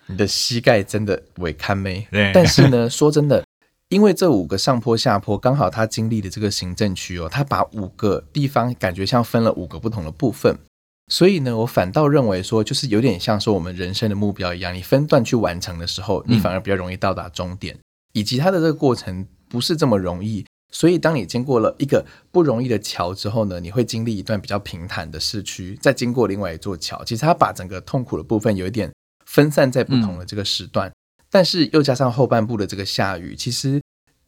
[0.06, 2.06] 你的膝盖真的违堪没。
[2.32, 3.44] 但是呢， 说真的，
[3.88, 10.56] 因为这五个上坡下坡刚好他经历的这个行政区哦，他把五个地方感觉像分了五个不同的部分，
[11.10, 17.76] 所以呢，我反倒认为说，就是有点像说我们人生的目标一样，你分段去完成的时候，你反而比较容易到达终点。
[18.12, 20.44] 以及它的这个过程不是这么容易。
[20.72, 27.04] 所以，当你经过了一个不容易的桥之后呢，你会经历一段比较平坦的市区，再经过另外一座桥。
[27.04, 28.92] 其实它把整个痛苦的部分有一点
[29.26, 30.94] 分散在不同的这个时段，嗯、
[31.28, 33.34] 但是又加上后半部的这个下雨。
[33.34, 33.82] 其实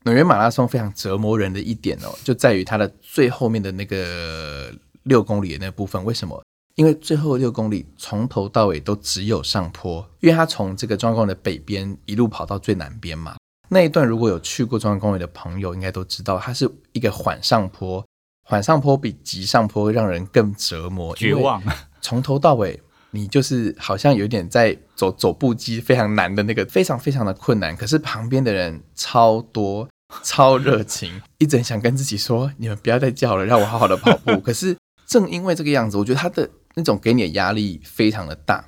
[0.05, 4.73] 纽约马拉松非常折磨人的一点哦，就在于它的最后面的那个
[5.05, 6.05] 六公里的那部分。
[6.05, 6.43] 为什么？
[6.83, 13.37] 因为最后六公里从头到尾都只有上坡，因为它从这个中央公园的北边一路跑到最南边嘛。
[13.69, 18.05] 那一段如果有去过中央公园的朋友，应该都知道，它是一个缓上坡，
[18.45, 21.63] 缓上坡比急上坡让人更折磨、绝望。
[22.01, 27.77] 从头到尾，你就是好像有点在走走步机，非常难的那个，非常非常的困难。
[27.77, 29.89] 可是旁边的人超多、
[30.25, 38.65] 超热情，一直想跟自己说：“你们不要再叫了，让我好好的跑步。”可是正因为这个样子，我觉得他的那种给你的压力非常的大，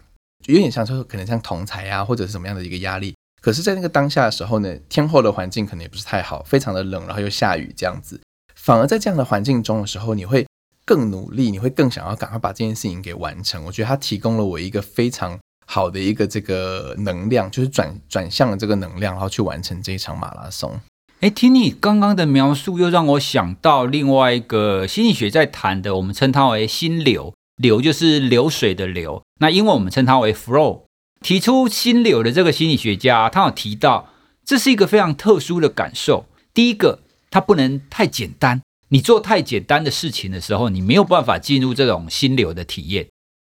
[0.46, 3.14] 有点像说可能像同侪啊，或者是什么样的一个压力。
[3.40, 8.18] 可是，在那个当下的时候呢，天候的环境可能也不是太好，非常的冷，然后又下雨这样子。
[8.54, 10.46] 反而在这样的环境中的时候，你会
[10.86, 13.62] 更努力，你会更想要赶快把这件事情给完成。
[13.66, 20.80] 我觉得它提供了我一个非常好的一个这个能量，就是转转向了这个能量，然后去完成这一场马拉松。
[21.20, 30.82] 诶，听你刚刚的描述，又让我想到另外一个心理学在谈的，我们称它为心流，流就是流水的流，那英文我们称它为 flow。
[31.20, 34.10] 提出心流的这个心理学家，他有提到，
[34.44, 36.26] 这是一个非常特殊的感受。
[36.52, 43.06] 第一个，它不能太简单，你做太简单的事情的时候，你没有办法进入这种心流的体验。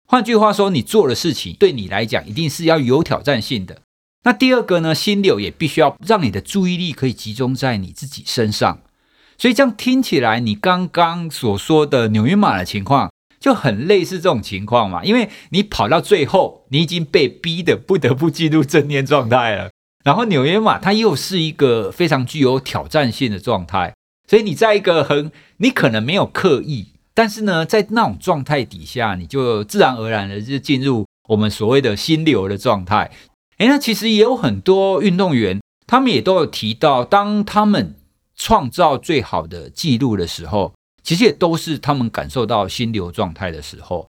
[0.09, 3.83] 换句话说，你做的事情对你来讲，一定是要有挑战性的。
[4.23, 8.81] 那第二个呢，心流也必须要让你的注意力可以集中在你自己身上。
[9.37, 13.11] 所以这样听起来，你刚刚所说的纽约马的情况。
[13.38, 19.70] 就很类似这种情况嘛，因为你跑到最后，你已经被逼得不得不进入正念状态了。
[20.05, 23.94] 然后纽约嘛它又是一个非常具有挑战性的状态，
[24.29, 33.11] 所以你在一个很你可能没有刻意，但是呢，在那种状态底下，你就自然而然的就进入我们所谓的心流的状态。
[33.59, 37.94] 诶，那其实也有很多运动员，他们也都有提到，当他们
[38.37, 40.72] 创造最好的记录的时候。
[41.07, 44.09] 其实也都是他们感受到心流状态的时候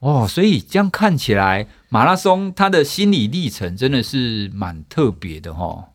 [0.00, 5.86] 哦，所以这样看起来，马拉松它的心理历程真的是蛮特别的哦。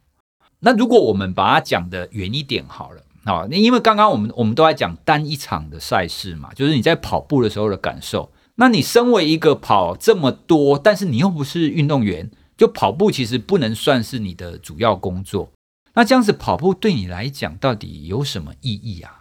[0.61, 8.31] 那如果我们把它讲的远一点好了，好，那因为刚刚我们我们都在讲单一场的赛事嘛，就是你在跑步的时候的感受。
[8.55, 15.51] 那你身为一个跑这么多，但是你又不是运动员，就跑步其实不能算是你的主要工作。
[15.93, 19.18] 那这样子跑步对你来讲到底有什么意义啊？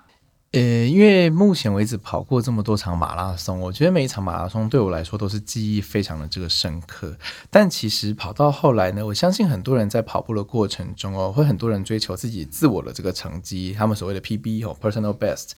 [0.52, 7.14] 呃，因为目前为止跑过这么多场马拉松，我觉得每一场马拉松对我来说都是记忆非常的这个深刻。
[7.50, 15.50] 但其实跑到后来呢，我相信很多人在跑步的过程中哦，会很多人追求自己自我的这个成绩，他们所谓的 PB 哦，personal best。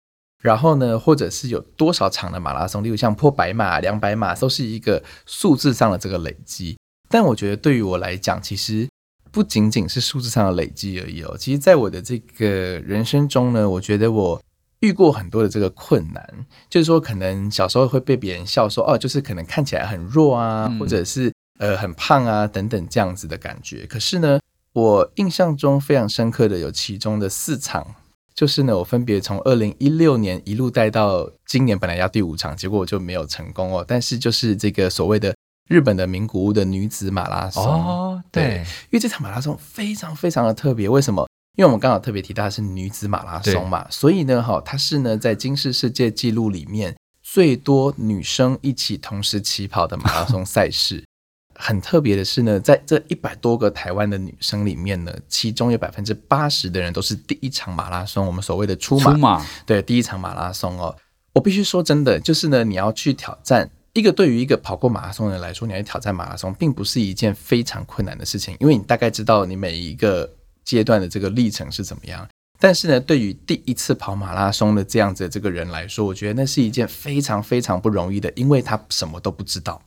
[0.43, 6.77] 然后呢，或者是有多少场的马拉松，例如像破百码、两百码，都是一个数字上的这个累积。
[7.09, 8.89] 但我觉得对于我来讲，其实
[9.31, 11.37] 不仅仅是数字上的累积而已哦。
[11.39, 12.49] 其实，在我的这个
[12.81, 14.43] 人生中呢，我觉得我。
[14.81, 23.87] 遇过很多的这个困难，就是说可能小时候会被别人笑说哦，就是可能看起来很弱啊，嗯、或者是呃很胖啊等等这样子的感觉。
[23.87, 24.41] 可是呢，
[24.73, 27.87] 我印象中非常深刻的有其中的四场，
[28.35, 33.85] 就是呢我分别从二零一六年一路带到今年，本来要第五场，结果我就没有成功哦。
[33.87, 35.35] 但是就是这个所谓的
[35.69, 41.29] 日本的名古屋的女子马拉松哦，对，对，因为这场马拉松非常非常的特别，为什么？
[41.61, 51.05] 因为我们刚好特别提到的是女子马拉松嘛，所以呢，哈，它是呢在金氏世界纪录里面最多女生一起同时起跑的马拉松赛事。
[51.55, 60.97] 很特别的是呢，在这一百多个台湾的女生里面呢，其中有百分之八十的人都是第一场马拉松，我们所谓的出马，对，第一场马拉松哦。
[61.35, 70.27] 我必须说真的，就是呢，你要去挑战一个对于一个跑过马拉松的人来说，你要挑战马拉松，并不是一件非常困难的事情，因为你大概知道你每一个。
[70.65, 72.29] 阶段的这个历程是怎么样？
[72.59, 79.81] 但是呢，对于第一次跑马拉松的这样子的这个人来说，我觉得那是一件非常非常不容易的，因为他什么都不知道。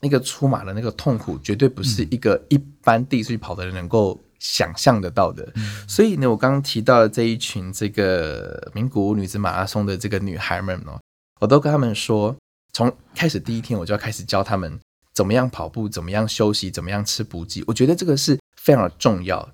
[0.00, 5.48] 那个出马的那个痛苦，绝对不是一个一般第一次跑的人能够想象得到的。
[5.54, 11.00] 嗯、所以呢，我刚刚提到的这一群这个名古屋女子马拉松的这个女孩们哦，
[11.40, 12.36] 我都跟他们说，
[12.72, 14.78] 从开始第一天我就要开始教他们
[15.12, 17.62] 怎么样跑步，怎么样休息，怎么样吃补给。
[17.66, 19.48] 我觉得这个是非常的重要。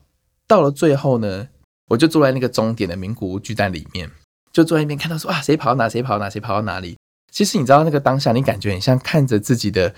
[0.48, 1.48] 到了最后呢，
[1.88, 4.10] 我就坐在那个终点的名古屋巨蛋里面，
[4.50, 6.96] 就坐在那边看到说啊，谁跑到哪，谁跑到哪，谁跑到哪里。
[7.30, 9.94] 其实你知道那个当下，你感觉很像看着自己的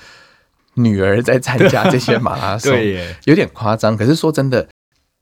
[0.74, 3.96] 女儿在参加这些马拉松， 对耶，有点夸张。
[3.96, 4.68] 可是说真的，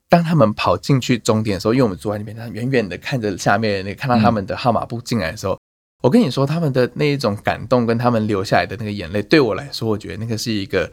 [0.08, 5.60] 当他们跑进去终点的时候，因为我们坐在那边，他远远的看着下面那个，看到他们的号码布进来的时候，嗯、
[6.02, 10.90] 我跟你说，他们的那一种感动跟他们流下来的那个眼泪，对我来说，我觉得那个是一个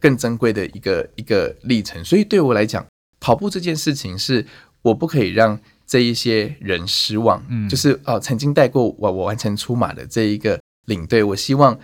[0.00, 2.02] 更珍贵的一个一个历程。
[2.02, 2.84] 所以对我来讲，
[3.24, 4.46] 跑步这件事情是
[4.82, 7.42] 我不可以让这一些人失望。
[7.48, 11.78] 嗯，就是哦，曾经带过我我完成出马的这一个领队，我希望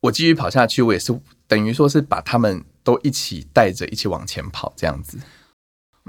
[0.00, 1.18] 我继续跑下去，我也是
[1.48, 5.16] 等于说是把他们都一起带着一起往前跑这样子。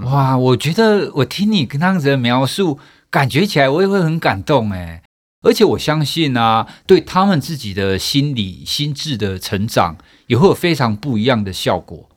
[0.03, 2.77] 哇，我觉得我听你跟这样子的描述，
[3.09, 5.01] 感觉起来我也会很感动哎，
[5.41, 9.95] 而且我相信啊，对他们自己的心理心智的成长，
[10.27, 12.09] 也会有非常不一样的效果。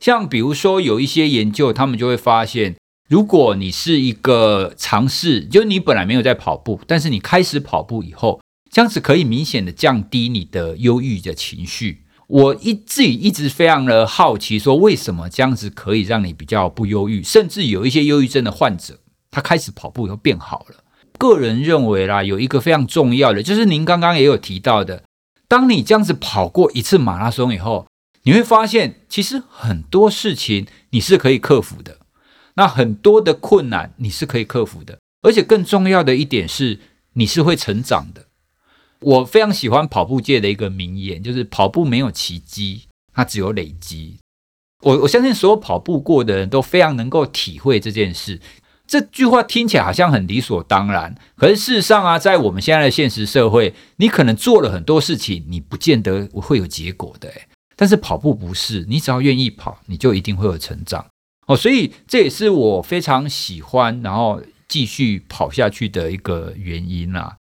[0.00, 2.74] 像比如说有一些研究，他们就会发现，
[3.08, 8.40] 如果你是一个尝试，就你本来没有在跑步，但是你开始跑步以后，
[8.70, 12.04] 这样子可以明显的降低你的忧郁的情绪。
[12.28, 20.76] 我一自己一直非常的好奇，说为什么这样子可以让你比较不忧郁，甚至有一些忧郁症的患者，他开始跑步以后变好了。
[21.18, 25.02] 个人认为啦，有一个非常重要的，就是您刚刚也有提到的，
[25.48, 27.86] 当你这样子跑过一次马拉松以后，
[28.22, 31.98] 你会发现其实很多事情你是可以克服的，
[32.54, 36.80] 那很多的困难你是可以克服的，而且更重要的一点是，
[37.14, 38.26] 你是会成长的。
[39.00, 42.82] 我非常喜欢跑步界的一个名言，就是跑步没有奇迹，
[43.14, 44.18] 它只有累积。
[44.82, 48.40] 我我相信所有跑步过的人都非常能够体会这件事。
[48.86, 57.32] 这句话听起来好像很理所当然，可是事实上啊，在我们现在的现实社会，你可能做了很多事情，你不见得会有结果的。
[57.80, 61.06] 但是跑步不是，你只要愿意跑，你就一定会有成长。
[61.46, 67.36] 哦，所以这也是我非常喜欢，然后继续跑下去的一个原因啊。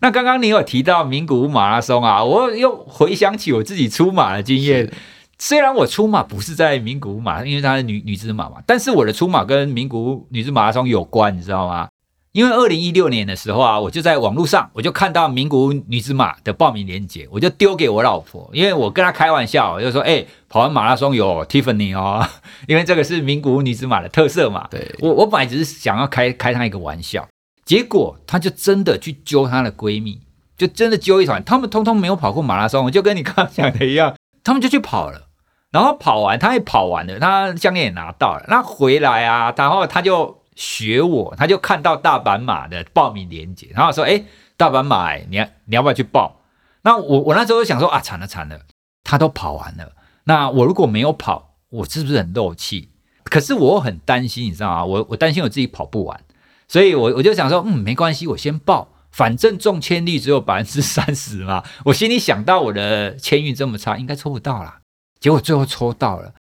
[0.00, 4.92] 那刚刚你有提到名古屋马拉松啊，我又回想起我自己出马的经验。
[5.38, 11.88] 虽然我出马不是在名古屋马，因为它是女女子马嘛，但是我的出马跟名古屋女子马拉松有关，你知道吗？
[12.36, 22.28] 因为二零一六年的时候啊，我就在网络上，我就看到名古屋女子马的报名链接，我就丢给我老婆，因为我跟她开玩笑，我就说：“哎，跑完马拉松有 Tiffany 哦，
[22.68, 27.26] 因为这个是名古屋女子马的特色嘛。”对，我我本来只是想要开开她一个玩笑。
[27.64, 30.20] 结果，她就真的去揪她的闺蜜，
[30.58, 31.42] 就真的揪一团。
[31.42, 34.14] 他们通通没有跑过马拉松，我就跟你刚刚讲的一样，
[34.44, 35.28] 他们就去跑了。
[35.72, 38.44] 然后跑完，她也跑完了，她项链也拿到了。
[38.48, 44.24] 那回来啊，然后她就学我，他就看到大阪马的报名链接，然后说：“哎，
[44.56, 46.40] 大阪马，你要你要不要去报？”
[46.82, 48.60] 那我我那时候想说：“啊，惨了惨了，
[49.04, 49.92] 他都跑完了。
[50.24, 52.90] 那我如果没有跑，我是不是很漏气？
[53.24, 54.84] 可是我很担心，你知道吗？
[54.84, 56.20] 我我担心我自己跑不完。”
[56.68, 61.62] 所以，我我就想说，嗯，没关系，我先报，反正中签率只有百分之三十嘛。
[61.84, 64.80] 我心里想到我的签运这么差，应该抽不到啦。
[65.20, 66.34] 结果最后抽到了，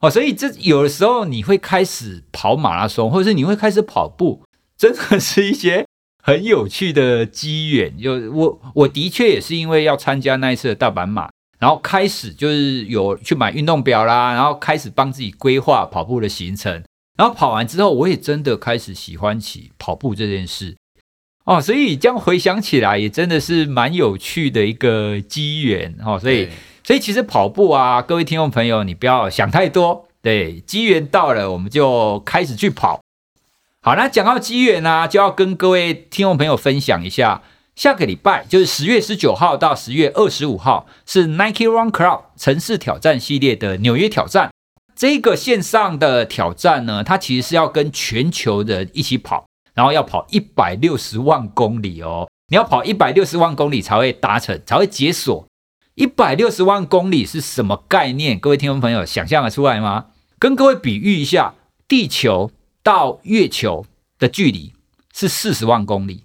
[0.00, 4.42] 哦，所以这有的时候你会开始跑马拉松，或者是你会开始跑步，
[4.76, 5.84] 真的是一些
[6.22, 7.96] 很有趣的机缘。
[7.98, 16.82] 就我我的确也是因为要参加那一次的大阪马，然后开始就是有去买运动表啦，然后开始帮自己规划跑步的行程。
[17.18, 20.74] 然后跑完之后，我也真的开始喜欢起跑步这件事
[21.44, 26.18] 哦，所以这样回想起来，也真的是蛮有趣的一个机缘哦。
[26.18, 26.48] 所以，
[26.90, 33.00] 所以其实跑步啊，各位听众朋友，你不要想太多，对，机缘到了，我们就开始去跑。
[33.80, 37.42] 好，那讲到机缘呢，就要跟各位听众朋友分享一下，
[37.76, 44.50] 下个礼拜就是十月十九号到十月二十五号，是 Nike Run Club 城市挑战系列的纽约挑战。
[44.96, 52.28] 这个线上的挑战呢，它其实是要跟全球人一起跑，然后要跑一百六十万公里哦。
[52.48, 55.46] 你要跑一百六十万公里才会达成，才会解锁。
[56.00, 58.40] 一百六十万公里是什么概念？
[58.40, 60.06] 各位听众朋友想象得出来吗？
[60.38, 61.52] 跟各位比喻一下，
[61.86, 62.50] 地球
[62.82, 63.84] 到月球
[64.18, 64.72] 的距离
[65.14, 66.24] 是四十万公里。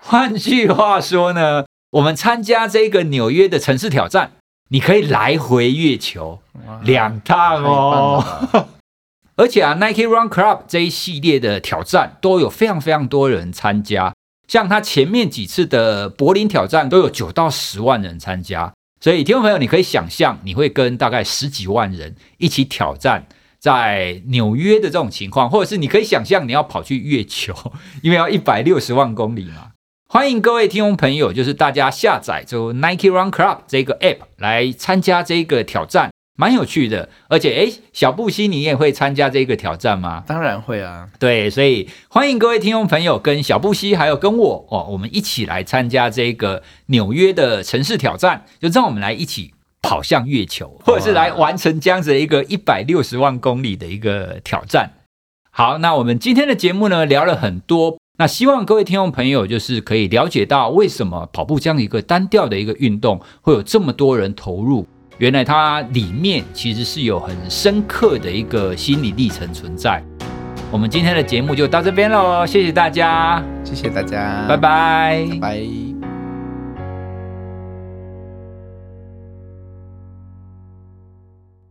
[0.00, 4.32] 换句话说呢，我们参加这个纽约的城市挑战。
[4.68, 6.40] 你可以来回月球
[6.82, 8.68] 两趟哦，
[9.36, 14.12] 而且啊，Nike Run Club 这一系列的挑战都有非常非常多人参加，
[14.52, 23.26] 像他前面几次的柏林挑战都有九到十万人参加，所以听众朋友，你可以想象你会跟大概十几万人一起挑战
[23.58, 27.54] 在纽约的这种情况，或者是你可以想象你要跑去月球，
[28.04, 29.70] 因为要一百六十万公里嘛。
[30.06, 37.08] 欢迎各位听众朋友，就是大家下载就 Nike Run Club 这个 App 来参加这个挑战，蛮有趣的。
[37.28, 40.24] 而且，诶，小布希，你也会参加这个挑战吗？
[40.26, 41.08] 当然会啊。
[41.18, 49.52] 对，所以欢迎各位听众朋友跟小布希还有跟我哦，我们一起来参加这个纽约的城市挑战，就让我们来一起
[49.82, 54.90] 跑向月球，或者是来完成这样子的一个一百六十万公里的一个挑战。
[55.50, 64.86] 好，那我们今天的节目呢，聊了很多，那希望各位听众朋友就是可以了解到，为什么跑步这样一个单调的一个运动会有这么多人投入？
[65.22, 70.02] 原来它里面其实是有很深刻的一个心理历程存在。
[70.68, 75.91] 我们今天的节目就到这边喽，谢谢大家，谢谢大家，拜拜，拜拜。